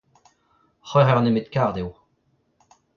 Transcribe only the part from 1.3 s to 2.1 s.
kard eo.